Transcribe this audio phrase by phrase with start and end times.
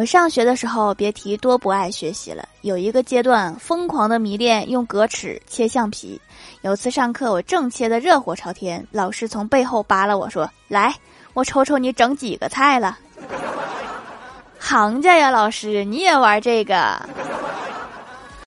[0.00, 6.18] 我上学的时候别提多不爱学习了有一个阶段疯狂的迷恋用格尺切橡皮。
[6.62, 10.94] 有次上课我正切得热火朝天老师从背后扒拉我说来
[11.34, 12.98] 我瞅瞅你整几个菜了。
[14.58, 16.98] 行家呀老师你也玩这个。